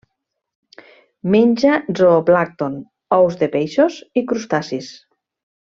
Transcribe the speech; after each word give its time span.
Menja 1.35 1.75
zooplàncton, 2.01 2.81
ous 3.21 3.39
de 3.45 3.53
peixos 3.59 4.03
i 4.23 4.29
crustacis. 4.33 4.93